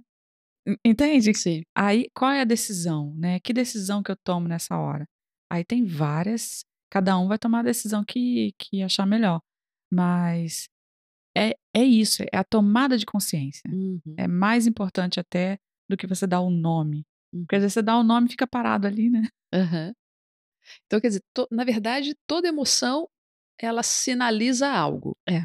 [0.84, 1.32] entende?
[1.34, 1.62] Sim.
[1.74, 3.40] Aí, qual é a decisão, né?
[3.40, 5.06] Que decisão que eu tomo nessa hora?
[5.50, 9.40] Aí tem várias, cada um vai tomar a decisão que, que achar melhor.
[9.92, 10.68] Mas
[11.36, 13.70] é, é isso, é a tomada de consciência.
[13.70, 14.00] Uhum.
[14.16, 17.04] É mais importante até do que você dar o um nome.
[17.30, 19.28] Porque às vezes você dá o um nome e fica parado ali, né?
[19.54, 19.92] Uhum.
[20.86, 23.08] Então, quer dizer, to, na verdade, toda emoção
[23.58, 25.16] ela sinaliza algo.
[25.28, 25.42] É.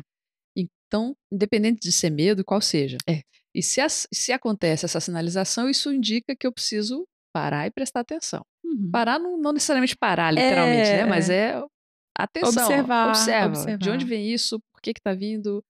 [0.56, 2.98] Então, independente de ser medo, qual seja.
[3.08, 3.22] É.
[3.56, 8.02] E se, as, se acontece essa sinalização, isso indica que eu preciso parar e prestar
[8.02, 8.46] atenção.
[8.64, 8.90] Uhum.
[8.92, 11.06] Parar não, não, necessariamente parar, literalmente, é, né?
[11.06, 11.64] Mas é, é
[12.18, 12.64] atenção.
[12.64, 13.48] Observar, observa.
[13.48, 13.78] observar.
[13.78, 14.60] De onde vem isso?
[14.74, 15.64] Por que está vindo?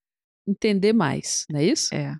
[0.47, 1.93] Entender mais, não é isso?
[1.93, 2.15] É.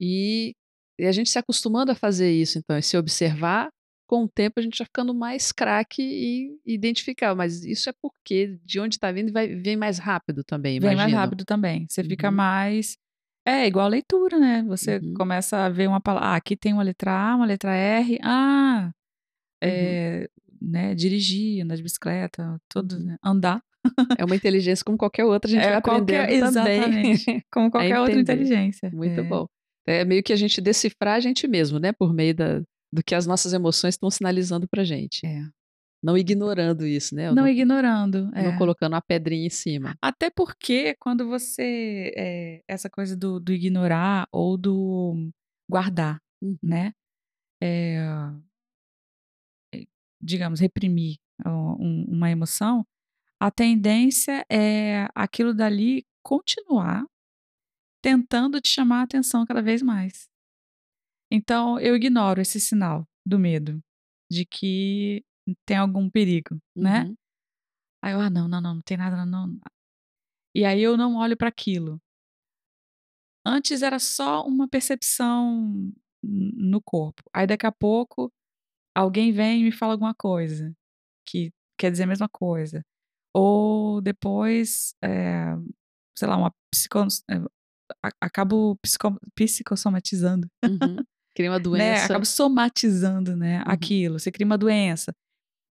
[0.00, 0.54] E,
[0.98, 3.70] e a gente se acostumando a fazer isso, então, é se observar
[4.10, 8.58] com o tempo a gente vai ficando mais craque e identificar, mas isso é porque
[8.64, 11.86] de onde está vindo vai, vem mais rápido também, Vem mais rápido também.
[11.88, 12.08] Você uhum.
[12.08, 12.98] fica mais.
[13.46, 14.64] É igual a leitura, né?
[14.66, 15.14] Você uhum.
[15.14, 16.30] começa a ver uma palavra.
[16.30, 18.18] Ah, aqui tem uma letra A, uma letra R.
[18.24, 18.90] Ah,
[19.62, 20.28] é,
[20.60, 20.92] né?
[20.96, 23.04] Dirigir, andar de bicicleta, tudo, uhum.
[23.04, 23.16] né?
[23.22, 23.62] Andar.
[24.18, 27.44] É uma inteligência como qualquer outra, a gente é, vai qualquer, aprender exatamente, também.
[27.50, 28.90] Como qualquer outra inteligência.
[28.92, 29.22] Muito é.
[29.22, 29.46] bom.
[29.86, 31.92] É meio que a gente decifrar a gente mesmo, né?
[31.92, 35.24] Por meio da, do que as nossas emoções estão sinalizando pra gente.
[35.26, 35.42] É.
[36.02, 37.28] Não ignorando isso, né?
[37.28, 38.30] Não, não ignorando.
[38.34, 38.42] É.
[38.44, 39.96] Não colocando uma pedrinha em cima.
[40.00, 42.12] Até porque quando você.
[42.16, 45.30] É, essa coisa do, do, ignorar ou do
[45.68, 46.56] guardar, uhum.
[46.62, 46.92] né?
[47.62, 47.98] É,
[49.74, 49.84] é
[50.22, 52.86] digamos, reprimir um, uma emoção,
[53.38, 57.04] a tendência é aquilo dali continuar
[58.02, 60.29] tentando te chamar a atenção cada vez mais.
[61.30, 63.80] Então, eu ignoro esse sinal do medo,
[64.30, 65.24] de que
[65.66, 67.04] tem algum perigo, né?
[67.04, 67.16] Uhum.
[68.02, 69.46] Aí eu, ah, não, não, não, não tem nada, não.
[69.46, 69.60] não.
[70.54, 72.00] E aí eu não olho para aquilo.
[73.46, 77.22] Antes era só uma percepção no corpo.
[77.32, 78.32] Aí daqui a pouco
[78.94, 80.74] alguém vem e me fala alguma coisa
[81.26, 82.84] que quer dizer a mesma coisa.
[83.34, 85.54] Ou depois, é,
[86.18, 86.98] sei lá, uma psico,
[87.30, 87.36] é,
[88.20, 90.48] acabo psico, psicossomatizando.
[90.64, 90.96] Uhum.
[91.40, 92.00] Cria uma né, doença.
[92.00, 92.04] Né?
[92.04, 93.58] Acaba somatizando, né?
[93.58, 93.72] Uhum.
[93.72, 94.18] Aquilo.
[94.18, 95.14] Você cria uma doença.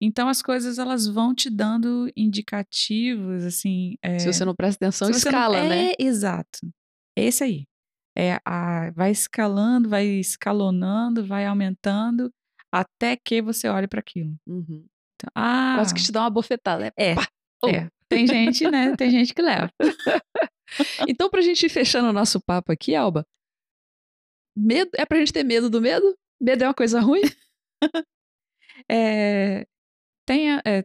[0.00, 3.96] Então as coisas elas vão te dando indicativos, assim.
[4.02, 4.18] É...
[4.18, 5.68] Se você não presta atenção, escala, não...
[5.68, 5.90] né?
[5.90, 6.60] É, exato.
[7.14, 7.64] Esse aí.
[8.16, 8.90] É a...
[8.92, 12.32] vai escalando, vai escalonando, vai aumentando,
[12.72, 14.34] até que você olhe para aquilo.
[14.46, 14.86] Uhum.
[15.16, 16.84] Então, ah, Quase que te dá uma bofetada.
[16.84, 16.90] Né?
[16.96, 17.14] É.
[17.62, 17.68] Oh.
[17.68, 17.88] é.
[18.08, 18.96] Tem gente, né?
[18.96, 19.70] Tem gente que leva.
[21.06, 23.26] então, pra gente ir fechando o nosso papo aqui, Alba,
[24.58, 26.16] Medo é pra gente ter medo do medo?
[26.40, 27.22] Medo é uma coisa ruim?
[28.90, 29.64] é,
[30.26, 30.82] tenha, é,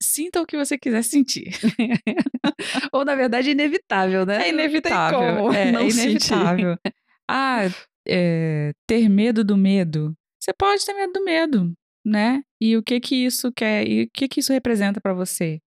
[0.00, 1.50] sinta o que você quiser sentir.
[2.92, 4.46] Ou, na verdade, é inevitável, né?
[4.46, 5.52] É inevitável.
[5.52, 6.76] É, é, inevitável.
[7.28, 7.62] ah,
[8.06, 10.14] é, ter medo do medo.
[10.40, 11.72] Você pode ter medo do medo,
[12.06, 12.42] né?
[12.60, 13.86] E o que que isso quer?
[13.86, 15.60] E o que que isso representa para você?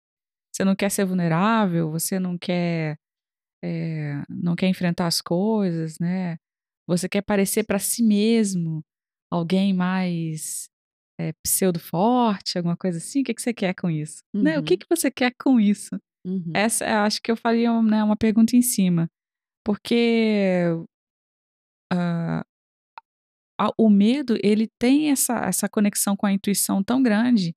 [0.53, 1.91] Você não quer ser vulnerável?
[1.91, 2.97] Você não quer,
[3.61, 6.37] é, não quer enfrentar as coisas, né?
[6.91, 8.83] Você quer parecer para si mesmo
[9.31, 10.69] alguém mais
[11.17, 13.21] é, pseudo-forte, alguma coisa assim?
[13.21, 14.21] O que, que você quer com isso?
[14.35, 14.43] Uhum.
[14.43, 14.59] Né?
[14.59, 14.79] O que, uhum.
[14.79, 15.89] que você quer com isso?
[16.25, 16.51] Uhum.
[16.53, 19.07] Essa, acho que eu faria né, uma pergunta em cima.
[19.65, 20.65] Porque
[21.93, 22.43] uh,
[23.57, 27.53] a, o medo, ele tem essa, essa conexão com a intuição tão grande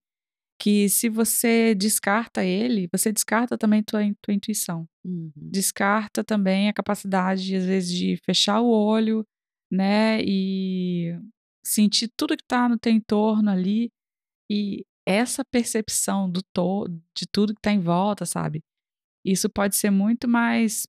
[0.59, 4.89] que se você descarta ele, você descarta também tua, tua intuição.
[5.05, 5.33] Uhum.
[5.37, 9.27] Descarta também a capacidade, às vezes, de fechar o olho,
[9.71, 10.21] né?
[10.23, 11.19] E
[11.65, 13.91] sentir tudo que está no teu entorno ali.
[14.51, 18.63] E essa percepção do to de tudo que está em volta, sabe?
[19.25, 20.87] Isso pode ser muito mais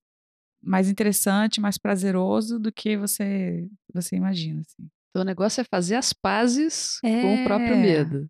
[0.63, 4.89] mais interessante, mais prazeroso do que você você imagina, assim.
[5.10, 7.21] Então o negócio é fazer as pazes é...
[7.21, 7.78] com o próprio é.
[7.78, 8.30] medo.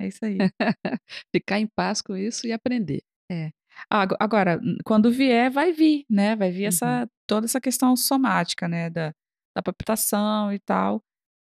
[0.00, 0.38] É isso aí.
[1.34, 3.02] Ficar em paz com isso e aprender.
[3.30, 3.50] É.
[3.88, 6.34] Agora, quando vier, vai vir, né?
[6.34, 6.68] Vai vir uhum.
[6.68, 8.88] essa, toda essa questão somática, né?
[8.88, 9.12] Da,
[9.54, 11.02] da palpitação e tal.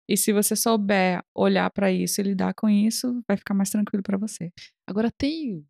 [0.07, 4.03] E se você souber olhar para isso e lidar com isso, vai ficar mais tranquilo
[4.03, 4.51] para você.
[4.87, 5.65] Agora, tem,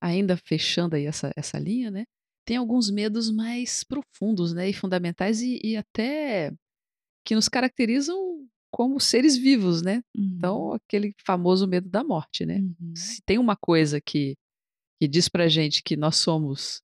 [0.00, 2.04] ainda fechando aí essa, essa linha, né?
[2.46, 4.68] Tem alguns medos mais profundos, né?
[4.68, 6.52] E fundamentais e, e até
[7.26, 10.02] que nos caracterizam como seres vivos, né?
[10.12, 10.36] Então, uhum.
[10.36, 12.58] Então, aquele famoso medo da morte, né?
[12.58, 12.92] Uhum.
[12.96, 14.34] Se tem uma coisa que,
[15.00, 16.82] que diz pra gente que nós somos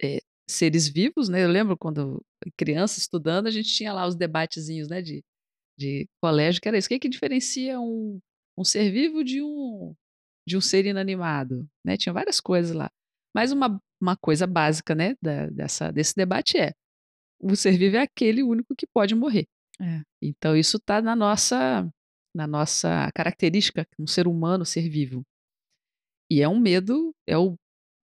[0.00, 1.42] é, seres vivos, né?
[1.42, 2.24] Eu lembro quando
[2.56, 5.20] criança estudando, a gente tinha lá os debatezinhos, né, de,
[5.76, 6.86] de colégio, que era isso.
[6.86, 8.20] O que, é que diferencia um,
[8.56, 9.96] um ser vivo de um,
[10.46, 11.96] de um ser inanimado, né?
[11.96, 12.88] Tinha várias coisas lá.
[13.34, 16.72] Mas uma, uma coisa básica, né, da, dessa, desse debate é
[17.40, 19.48] o ser vivo é aquele único que pode morrer.
[19.80, 20.02] É.
[20.22, 21.88] Então isso está na nossa
[22.34, 25.24] na nossa característica, um ser humano ser vivo.
[26.30, 27.56] E é um medo, é o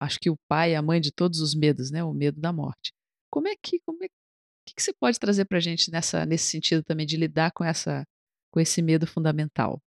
[0.01, 2.05] acho que o pai, a mãe de todos os medos, né?
[2.05, 2.93] O medo da morte.
[3.31, 6.47] Como é que, como é que, que você pode trazer para a gente nessa, nesse
[6.51, 8.05] sentido também de lidar com essa,
[8.51, 9.81] com esse medo fundamental?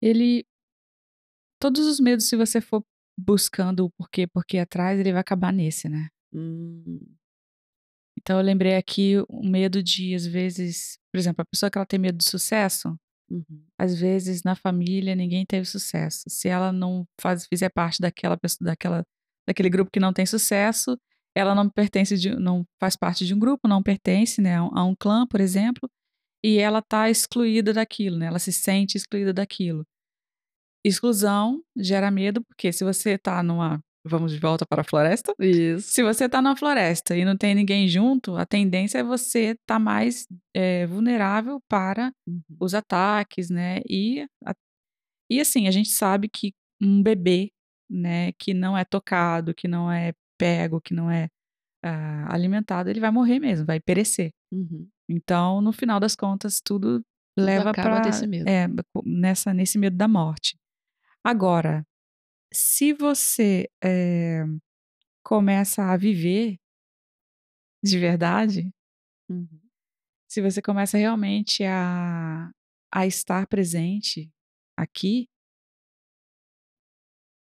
[0.00, 0.44] Ele,
[1.60, 2.82] todos os medos, se você for
[3.18, 6.08] buscando o porquê, porquê atrás, ele vai acabar nesse, né?
[6.32, 7.17] Hum.
[8.28, 11.86] Então eu lembrei aqui o medo de, às vezes, por exemplo, a pessoa que ela
[11.86, 12.94] tem medo de sucesso,
[13.30, 13.62] Uhum.
[13.78, 16.24] Às vezes na família ninguém teve sucesso.
[16.28, 19.04] Se ela não faz, fizer parte daquela pessoa, daquela,
[19.46, 20.98] daquele grupo que não tem sucesso,
[21.34, 24.94] ela não pertence de, não faz parte de um grupo, não pertence, né, a um,
[24.98, 25.90] clã, por exemplo,
[26.42, 28.26] e ela está excluída daquilo, né?
[28.26, 29.84] Ela se sente excluída daquilo.
[30.84, 35.34] Exclusão gera medo, porque se você está numa Vamos de volta para a floresta?
[35.38, 35.88] Isso.
[35.90, 39.74] Se você está na floresta e não tem ninguém junto, a tendência é você estar
[39.74, 42.42] tá mais é, vulnerável para uhum.
[42.58, 43.80] os ataques, né?
[43.88, 44.54] E, a,
[45.30, 47.50] e assim, a gente sabe que um bebê,
[47.90, 51.28] né, que não é tocado, que não é pego, que não é
[51.84, 54.30] uh, alimentado, ele vai morrer mesmo, vai perecer.
[54.52, 54.88] Uhum.
[55.08, 57.04] Então, no final das contas, tudo, tudo
[57.36, 58.02] leva para
[58.46, 58.68] é,
[59.04, 60.56] nessa nesse medo da morte.
[61.24, 61.84] Agora,
[62.52, 64.44] se você é,
[65.22, 66.58] começa a viver
[67.82, 68.70] de verdade,
[69.30, 69.60] uhum.
[70.28, 72.50] se você começa realmente a,
[72.92, 74.30] a estar presente
[74.76, 75.28] aqui,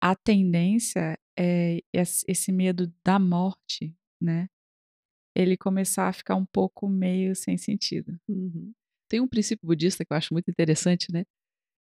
[0.01, 4.49] a tendência é esse medo da morte, né?
[5.35, 8.19] Ele começar a ficar um pouco meio sem sentido.
[8.29, 8.73] Uhum.
[9.09, 11.25] Tem um princípio budista que eu acho muito interessante, né?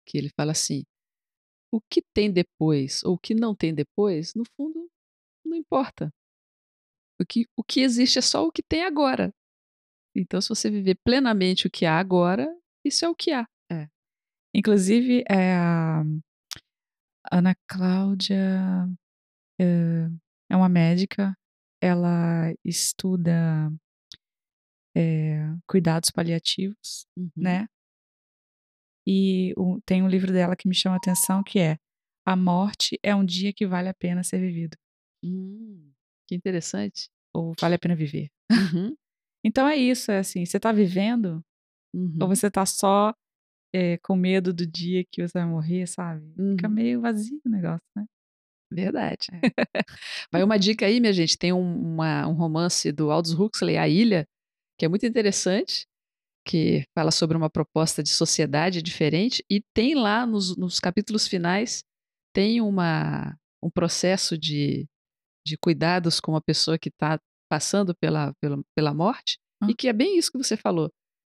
[0.06, 0.84] Que ele fala assim:
[1.72, 4.88] o que tem depois ou o que não tem depois, no fundo,
[5.44, 6.12] não importa.
[7.20, 9.32] O que, o que existe é só o que tem agora.
[10.14, 12.46] Então, se você viver plenamente o que há agora,
[12.84, 13.46] isso é o que há.
[13.70, 13.88] É.
[14.54, 16.02] Inclusive, é a
[17.30, 18.88] Ana Cláudia
[19.60, 20.08] é,
[20.50, 21.36] é uma médica,
[21.80, 23.70] ela estuda
[24.96, 27.30] é, cuidados paliativos, uhum.
[27.36, 27.68] né?
[29.10, 31.78] E o, tem um livro dela que me chama a atenção que é
[32.26, 34.76] A Morte é um dia que vale a pena ser vivido.
[35.24, 35.90] Hum,
[36.28, 37.08] que interessante.
[37.34, 38.28] Ou vale a pena viver.
[38.52, 38.94] Uhum.
[39.42, 41.42] então é isso, é assim, você está vivendo
[41.94, 42.18] uhum.
[42.20, 43.14] ou você está só
[43.74, 46.30] é, com medo do dia que você vai morrer, sabe?
[46.50, 46.74] Fica uhum.
[46.74, 48.04] meio vazio o negócio, né?
[48.70, 49.28] Verdade.
[49.32, 49.40] É.
[50.30, 51.38] Vai uma dica aí, minha gente.
[51.38, 54.26] Tem um, uma, um romance do Aldous Huxley, A Ilha,
[54.78, 55.86] que é muito interessante
[56.48, 61.84] que fala sobre uma proposta de sociedade diferente, e tem lá nos, nos capítulos finais,
[62.34, 64.86] tem uma, um processo de,
[65.46, 69.36] de cuidados com a pessoa que está passando pela, pela, pela morte,
[69.68, 70.90] e que é bem isso que você falou,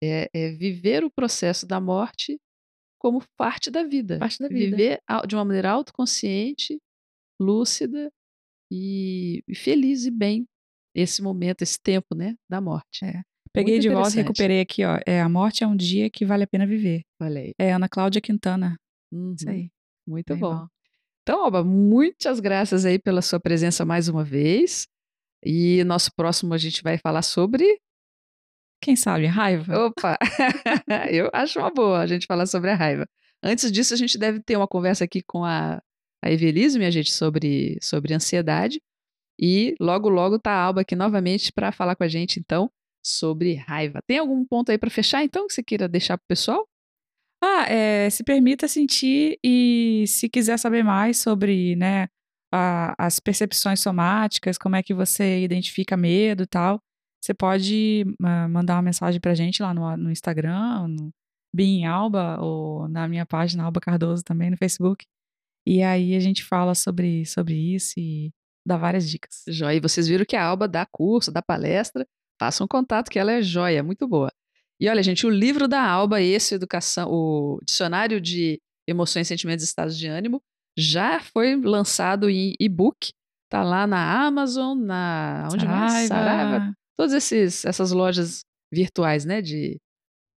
[0.02, 2.38] é, é, viver o processo da morte
[3.00, 4.18] como parte da vida.
[4.18, 4.76] Parte da vida.
[4.76, 6.78] Viver de uma maneira autoconsciente,
[7.40, 8.12] lúcida
[8.70, 10.46] e, e feliz e bem
[10.94, 13.04] esse momento, esse tempo, né, da morte.
[13.04, 13.22] É.
[13.52, 14.98] Peguei Muito de volta e recuperei aqui, ó.
[15.04, 17.02] É, a morte é um dia que vale a pena viver.
[17.18, 17.52] Falei.
[17.58, 18.76] É Ana Cláudia Quintana.
[19.12, 19.34] Uhum.
[19.34, 19.70] Isso aí.
[20.06, 20.54] Muito bom.
[20.54, 20.66] bom.
[21.22, 24.86] Então, Alba, muitas graças aí pela sua presença mais uma vez.
[25.44, 27.80] E nosso próximo a gente vai falar sobre.
[28.82, 29.86] Quem sabe, raiva?
[29.86, 30.16] Opa!
[31.10, 33.06] Eu acho uma boa a gente falar sobre a raiva.
[33.42, 35.82] Antes disso, a gente deve ter uma conversa aqui com a,
[36.22, 38.80] a Evelise, minha gente, sobre, sobre ansiedade.
[39.38, 42.70] E logo, logo tá a Alba aqui novamente para falar com a gente, então,
[43.04, 44.00] sobre raiva.
[44.06, 46.66] Tem algum ponto aí para fechar, então, que você queira deixar para o pessoal?
[47.42, 52.08] Ah, é, se permita sentir e se quiser saber mais sobre, né,
[52.52, 56.80] a, as percepções somáticas, como é que você identifica medo e tal,
[57.22, 61.10] você pode uh, mandar uma mensagem pra gente lá no, no Instagram, no
[61.54, 65.04] Bim Alba, ou na minha página Alba Cardoso também no Facebook.
[65.66, 68.32] E aí a gente fala sobre, sobre isso e
[68.66, 69.44] dá várias dicas.
[69.48, 72.06] Joia, e vocês viram que a Alba dá curso, dá palestra,
[72.40, 74.32] façam contato que ela é joia, muito boa.
[74.80, 79.68] E olha, gente, o livro da Alba, esse Educação, o Dicionário de Emoções, Sentimentos e
[79.68, 80.40] Estados de Ânimo,
[80.76, 83.10] já foi lançado em e-book.
[83.50, 85.84] Tá lá na Amazon, na onde Saraiva.
[85.84, 86.08] mais?
[86.08, 86.72] Saraiva.
[86.96, 88.40] todas esses, essas lojas
[88.72, 89.78] virtuais né, de,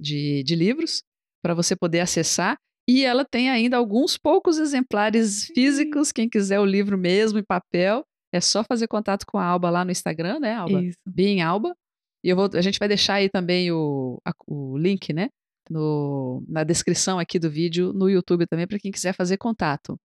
[0.02, 1.04] de, de livros
[1.44, 2.58] para você poder acessar.
[2.90, 6.12] E ela tem ainda alguns poucos exemplares físicos.
[6.12, 9.86] Quem quiser o livro mesmo em papel, é só fazer contato com a Alba lá
[9.86, 10.82] no Instagram, né, Alba?
[10.82, 10.98] Isso.
[11.06, 11.76] Bem Alba.
[12.24, 15.30] E eu vou, a gente vai deixar aí também o, a, o link, né?
[15.70, 19.98] No, na descrição aqui do vídeo, no YouTube também, para quem quiser fazer contato.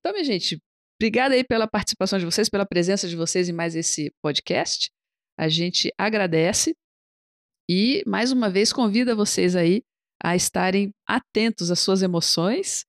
[0.00, 0.60] Então, minha gente,
[0.98, 4.90] obrigada aí pela participação de vocês, pela presença de vocês em mais esse podcast.
[5.38, 6.74] A gente agradece
[7.68, 9.82] e, mais uma vez, convida vocês aí
[10.22, 12.84] a estarem atentos às suas emoções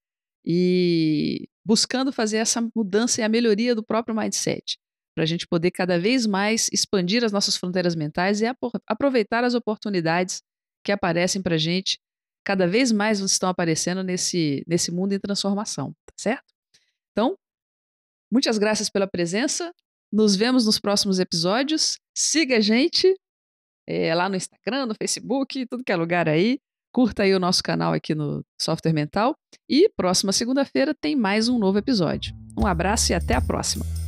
[0.46, 4.78] e buscando fazer essa mudança e a melhoria do próprio mindset,
[5.16, 8.46] para a gente poder cada vez mais expandir as nossas fronteiras mentais e
[8.88, 10.42] aproveitar as oportunidades
[10.84, 12.00] que aparecem para a gente,
[12.44, 16.54] cada vez mais estão aparecendo nesse, nesse mundo em transformação, tá certo?
[17.12, 17.38] Então,
[18.32, 19.74] muitas graças pela presença,
[20.12, 23.14] nos vemos nos próximos episódios, siga a gente
[23.88, 26.60] é, lá no Instagram, no Facebook, tudo que é lugar aí.
[26.94, 29.36] Curta aí o nosso canal aqui no Software Mental.
[29.70, 32.36] E próxima segunda-feira tem mais um novo episódio.
[32.58, 34.01] Um abraço e até a próxima!